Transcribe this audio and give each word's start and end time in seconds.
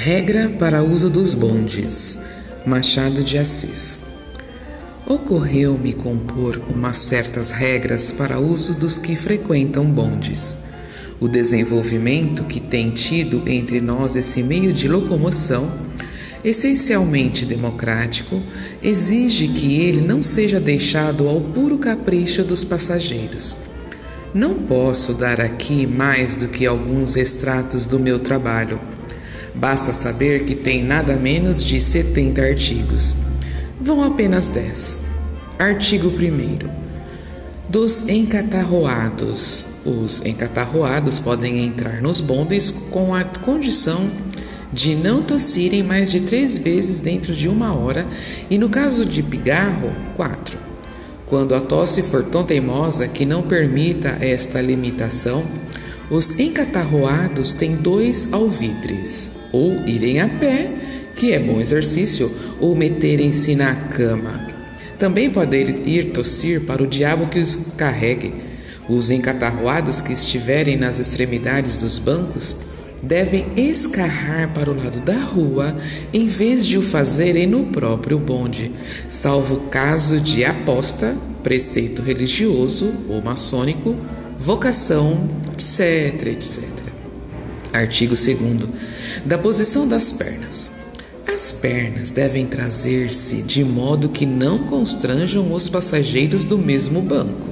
Regra 0.00 0.48
para 0.48 0.80
uso 0.80 1.10
dos 1.10 1.34
bondes. 1.34 2.20
Machado 2.64 3.24
de 3.24 3.36
Assis. 3.36 4.02
Ocorreu-me 5.04 5.92
compor 5.92 6.62
umas 6.72 6.98
certas 6.98 7.50
regras 7.50 8.12
para 8.12 8.38
uso 8.38 8.74
dos 8.74 8.96
que 8.96 9.16
frequentam 9.16 9.90
bondes. 9.90 10.56
O 11.18 11.26
desenvolvimento 11.26 12.44
que 12.44 12.60
tem 12.60 12.92
tido 12.92 13.42
entre 13.48 13.80
nós 13.80 14.14
esse 14.14 14.40
meio 14.40 14.72
de 14.72 14.86
locomoção, 14.86 15.68
essencialmente 16.44 17.44
democrático, 17.44 18.40
exige 18.80 19.48
que 19.48 19.80
ele 19.80 20.00
não 20.00 20.22
seja 20.22 20.60
deixado 20.60 21.28
ao 21.28 21.40
puro 21.40 21.76
capricho 21.76 22.44
dos 22.44 22.62
passageiros. 22.62 23.56
Não 24.32 24.54
posso 24.62 25.12
dar 25.12 25.40
aqui 25.40 25.88
mais 25.88 26.36
do 26.36 26.46
que 26.46 26.64
alguns 26.64 27.16
extratos 27.16 27.84
do 27.84 27.98
meu 27.98 28.20
trabalho 28.20 28.80
Basta 29.58 29.92
saber 29.92 30.44
que 30.44 30.54
tem 30.54 30.84
nada 30.84 31.16
menos 31.16 31.64
de 31.64 31.80
70 31.80 32.40
artigos. 32.40 33.16
Vão 33.80 34.04
apenas 34.04 34.46
10. 34.46 35.02
Artigo 35.58 36.10
1. 36.10 36.68
Dos 37.68 38.08
encatarroados. 38.08 39.64
Os 39.84 40.24
encatarroados 40.24 41.18
podem 41.18 41.64
entrar 41.64 42.00
nos 42.00 42.20
bondes 42.20 42.70
com 42.70 43.12
a 43.12 43.24
condição 43.24 44.08
de 44.72 44.94
não 44.94 45.22
tossirem 45.22 45.82
mais 45.82 46.12
de 46.12 46.20
três 46.20 46.56
vezes 46.56 47.00
dentro 47.00 47.34
de 47.34 47.48
uma 47.48 47.74
hora 47.74 48.06
e, 48.48 48.56
no 48.58 48.68
caso 48.68 49.04
de 49.04 49.24
pigarro, 49.24 49.92
quatro. 50.14 50.56
Quando 51.26 51.52
a 51.56 51.60
tosse 51.60 52.00
for 52.02 52.22
tão 52.22 52.44
teimosa 52.44 53.08
que 53.08 53.26
não 53.26 53.42
permita 53.42 54.18
esta 54.20 54.60
limitação, 54.60 55.44
os 56.08 56.38
encatarroados 56.38 57.52
têm 57.52 57.74
dois 57.74 58.32
alvitres 58.32 59.36
ou 59.52 59.82
irem 59.86 60.20
a 60.20 60.28
pé, 60.28 60.70
que 61.14 61.32
é 61.32 61.38
bom 61.38 61.60
exercício, 61.60 62.30
ou 62.60 62.74
meterem-se 62.74 63.54
na 63.54 63.74
cama. 63.74 64.46
Também 64.98 65.30
podem 65.30 65.66
ir 65.86 66.10
tossir 66.10 66.62
para 66.62 66.82
o 66.82 66.86
diabo 66.86 67.28
que 67.28 67.38
os 67.38 67.56
carregue. 67.76 68.34
Os 68.88 69.10
encatarroados 69.10 70.00
que 70.00 70.12
estiverem 70.12 70.76
nas 70.76 70.98
extremidades 70.98 71.76
dos 71.76 71.98
bancos 71.98 72.56
devem 73.02 73.46
escarrar 73.56 74.52
para 74.52 74.70
o 74.70 74.76
lado 74.76 75.00
da 75.00 75.18
rua 75.18 75.76
em 76.12 76.26
vez 76.26 76.66
de 76.66 76.78
o 76.78 76.82
fazerem 76.82 77.46
no 77.46 77.66
próprio 77.66 78.18
bonde, 78.18 78.72
salvo 79.08 79.68
caso 79.68 80.20
de 80.20 80.44
aposta, 80.44 81.16
preceito 81.42 82.02
religioso 82.02 82.92
ou 83.08 83.22
maçônico, 83.22 83.94
vocação, 84.38 85.28
etc, 85.52 86.26
etc. 86.26 86.87
Artigo 87.72 88.14
2. 88.14 88.68
Da 89.24 89.38
posição 89.38 89.86
das 89.86 90.12
pernas. 90.12 90.74
As 91.26 91.52
pernas 91.52 92.10
devem 92.10 92.46
trazer-se 92.46 93.42
de 93.42 93.62
modo 93.62 94.08
que 94.08 94.26
não 94.26 94.64
constranjam 94.64 95.52
os 95.52 95.68
passageiros 95.68 96.44
do 96.44 96.58
mesmo 96.58 97.00
banco. 97.02 97.48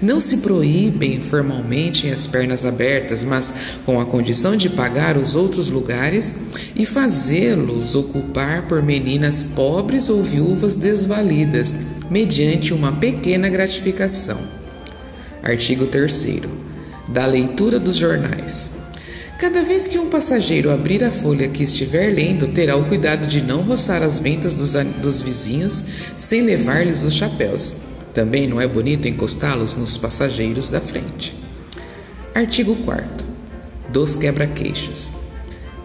Não 0.00 0.20
se 0.20 0.38
proíbem 0.38 1.20
formalmente 1.20 2.08
as 2.08 2.26
pernas 2.26 2.64
abertas, 2.64 3.24
mas 3.24 3.52
com 3.84 3.98
a 3.98 4.06
condição 4.06 4.54
de 4.54 4.68
pagar 4.68 5.16
os 5.16 5.34
outros 5.34 5.70
lugares 5.70 6.36
e 6.76 6.84
fazê-los 6.84 7.96
ocupar 7.96 8.68
por 8.68 8.82
meninas 8.82 9.42
pobres 9.42 10.08
ou 10.08 10.22
viúvas 10.22 10.76
desvalidas, 10.76 11.76
mediante 12.08 12.72
uma 12.72 12.92
pequena 12.92 13.48
gratificação. 13.48 14.38
Artigo 15.42 15.86
3. 15.86 16.42
Da 17.08 17.26
leitura 17.26 17.80
dos 17.80 17.96
jornais. 17.96 18.77
Cada 19.38 19.62
vez 19.62 19.86
que 19.86 20.00
um 20.00 20.08
passageiro 20.08 20.68
abrir 20.68 21.04
a 21.04 21.12
folha 21.12 21.48
que 21.48 21.62
estiver 21.62 22.12
lendo, 22.12 22.48
terá 22.48 22.74
o 22.74 22.86
cuidado 22.86 23.24
de 23.28 23.40
não 23.40 23.62
roçar 23.62 24.02
as 24.02 24.18
ventas 24.18 24.54
dos, 24.54 24.72
dos 25.00 25.22
vizinhos 25.22 25.84
sem 26.16 26.42
levar-lhes 26.42 27.04
os 27.04 27.14
chapéus. 27.14 27.76
Também 28.12 28.48
não 28.48 28.60
é 28.60 28.66
bonito 28.66 29.06
encostá-los 29.06 29.76
nos 29.76 29.96
passageiros 29.96 30.68
da 30.68 30.80
frente. 30.80 31.32
Artigo 32.34 32.74
4. 32.84 33.28
Dos 33.92 34.16
quebra-queixos. 34.16 35.12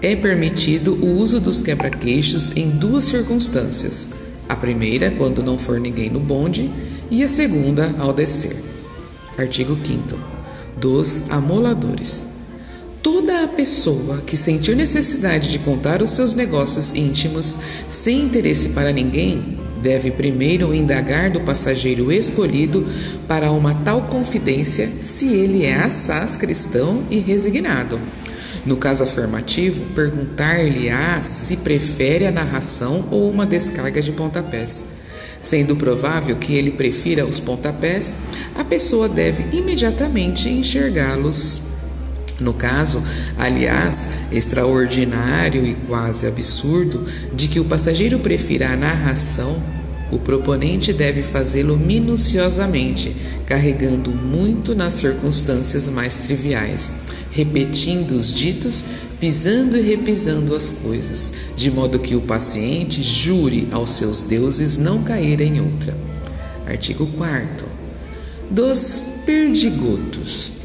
É 0.00 0.14
permitido 0.14 0.94
o 0.94 1.18
uso 1.18 1.40
dos 1.40 1.60
quebra-queixos 1.60 2.56
em 2.56 2.70
duas 2.70 3.02
circunstâncias. 3.02 4.10
A 4.48 4.54
primeira, 4.54 5.10
quando 5.10 5.42
não 5.42 5.58
for 5.58 5.80
ninguém 5.80 6.08
no 6.08 6.20
bonde, 6.20 6.70
e 7.10 7.24
a 7.24 7.28
segunda, 7.28 7.96
ao 7.98 8.12
descer. 8.12 8.56
Artigo 9.36 9.76
5. 9.84 10.16
Dos 10.78 11.28
amoladores. 11.32 12.28
A 13.42 13.48
pessoa 13.48 14.18
que 14.18 14.36
sentir 14.36 14.76
necessidade 14.76 15.50
de 15.50 15.58
contar 15.60 16.02
os 16.02 16.10
seus 16.10 16.34
negócios 16.34 16.94
íntimos 16.94 17.56
sem 17.88 18.20
interesse 18.20 18.68
para 18.70 18.92
ninguém 18.92 19.58
deve 19.80 20.10
primeiro 20.10 20.74
indagar 20.74 21.30
do 21.30 21.40
passageiro 21.40 22.12
escolhido 22.12 22.86
para 23.26 23.50
uma 23.50 23.74
tal 23.76 24.02
confidência 24.02 24.92
se 25.00 25.28
ele 25.28 25.64
é 25.64 25.74
assaz 25.74 26.36
cristão 26.36 27.02
e 27.10 27.18
resignado. 27.18 27.98
No 28.66 28.76
caso 28.76 29.04
afirmativo, 29.04 29.86
perguntar-lhe-á 29.94 31.22
se 31.22 31.56
prefere 31.56 32.26
a 32.26 32.30
narração 32.30 33.08
ou 33.10 33.30
uma 33.30 33.46
descarga 33.46 34.02
de 34.02 34.12
pontapés. 34.12 34.84
Sendo 35.40 35.74
provável 35.76 36.36
que 36.36 36.52
ele 36.52 36.72
prefira 36.72 37.24
os 37.24 37.40
pontapés, 37.40 38.12
a 38.54 38.62
pessoa 38.62 39.08
deve 39.08 39.56
imediatamente 39.56 40.46
enxergá-los 40.50 41.69
no 42.40 42.54
caso, 42.54 43.02
aliás, 43.38 44.08
extraordinário 44.32 45.64
e 45.64 45.74
quase 45.86 46.26
absurdo, 46.26 47.04
de 47.34 47.48
que 47.48 47.60
o 47.60 47.64
passageiro 47.64 48.18
prefira 48.18 48.70
a 48.70 48.76
narração, 48.76 49.62
o 50.10 50.18
proponente 50.18 50.92
deve 50.92 51.22
fazê-lo 51.22 51.76
minuciosamente, 51.76 53.14
carregando 53.46 54.10
muito 54.10 54.74
nas 54.74 54.94
circunstâncias 54.94 55.88
mais 55.88 56.18
triviais, 56.18 56.92
repetindo 57.30 58.12
os 58.12 58.32
ditos, 58.32 58.84
pisando 59.20 59.76
e 59.76 59.82
repisando 59.82 60.54
as 60.54 60.70
coisas, 60.70 61.32
de 61.54 61.70
modo 61.70 61.98
que 61.98 62.16
o 62.16 62.22
paciente 62.22 63.02
jure 63.02 63.68
aos 63.70 63.90
seus 63.90 64.22
deuses 64.22 64.78
não 64.78 65.02
cair 65.02 65.40
em 65.40 65.60
outra. 65.60 65.96
Artigo 66.66 67.06
4. 67.06 67.66
Dos 68.50 69.06
perdigotos. 69.24 70.59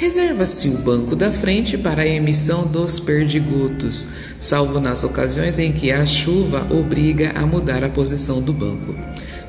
Reserva-se 0.00 0.66
o 0.68 0.78
banco 0.78 1.14
da 1.14 1.30
frente 1.30 1.76
para 1.76 2.00
a 2.00 2.08
emissão 2.08 2.66
dos 2.66 2.98
perdigotos, 2.98 4.08
salvo 4.38 4.80
nas 4.80 5.04
ocasiões 5.04 5.58
em 5.58 5.72
que 5.72 5.92
a 5.92 6.06
chuva 6.06 6.66
obriga 6.70 7.32
a 7.32 7.44
mudar 7.44 7.84
a 7.84 7.88
posição 7.90 8.40
do 8.40 8.50
banco. 8.50 8.96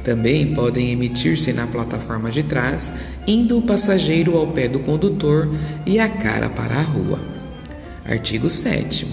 Também 0.04 0.54
podem 0.54 0.92
emitir-se 0.92 1.54
na 1.54 1.68
plataforma 1.68 2.30
de 2.30 2.44
trás, 2.44 2.92
indo 3.26 3.58
o 3.58 3.62
passageiro 3.62 4.38
ao 4.38 4.48
pé 4.48 4.68
do 4.68 4.82
condutor 4.82 5.48
e 5.86 6.02
a 6.02 6.10
cara 6.10 6.50
para 6.50 6.76
a 6.76 6.82
rua. 6.82 7.24
Artigo 8.04 8.50
7. 8.50 9.08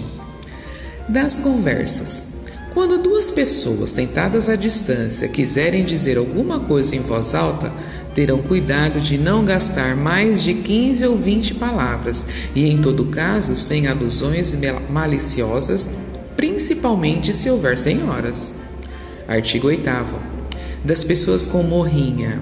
Das 1.07 1.39
conversas. 1.39 2.39
Quando 2.73 3.01
duas 3.01 3.31
pessoas 3.31 3.91
sentadas 3.91 4.49
à 4.49 4.57
distância 4.57 5.29
quiserem 5.29 5.85
dizer 5.85 6.17
alguma 6.17 6.59
coisa 6.59 6.95
em 6.97 6.99
voz 6.99 7.33
alta, 7.33 7.73
terão 8.13 8.41
cuidado 8.41 8.99
de 8.99 9.17
não 9.17 9.45
gastar 9.45 9.95
mais 9.95 10.43
de 10.43 10.55
15 10.55 11.05
ou 11.05 11.17
20 11.17 11.55
palavras 11.55 12.25
e, 12.55 12.69
em 12.69 12.77
todo 12.77 13.05
caso, 13.05 13.55
sem 13.55 13.87
alusões 13.87 14.55
maliciosas, 14.89 15.89
principalmente 16.35 17.33
se 17.33 17.49
houver 17.49 17.77
senhoras. 17.77 18.53
Artigo 19.27 19.67
8. 19.67 19.89
Das 20.83 21.03
pessoas 21.03 21.45
com 21.45 21.61
morrinha. 21.61 22.41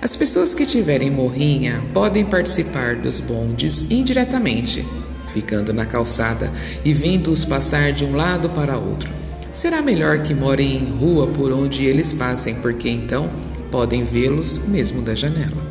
As 0.00 0.14
pessoas 0.14 0.54
que 0.54 0.66
tiverem 0.66 1.10
morrinha 1.10 1.82
podem 1.94 2.24
participar 2.24 2.96
dos 2.96 3.20
bondes 3.20 3.90
indiretamente, 3.90 4.86
ficando 5.26 5.72
na 5.72 5.86
calçada 5.86 6.52
e 6.84 6.92
vendo-os 6.92 7.44
passar 7.44 7.92
de 7.92 8.04
um 8.04 8.14
lado 8.14 8.50
para 8.50 8.76
outro. 8.76 9.10
Será 9.50 9.80
melhor 9.80 10.18
que 10.18 10.34
morem 10.34 10.76
em 10.76 10.84
rua 10.84 11.28
por 11.28 11.50
onde 11.52 11.84
eles 11.84 12.12
passem, 12.12 12.56
porque 12.56 12.90
então 12.90 13.30
podem 13.74 14.04
vê-los 14.04 14.68
mesmo 14.68 15.02
da 15.02 15.16
janela. 15.16 15.66